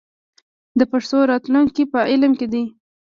د 0.79 0.81
پښتو 0.91 1.17
راتلونکی 1.31 1.83
په 1.91 1.99
علم 2.11 2.31
کې 2.39 2.47
دی. 2.53 2.63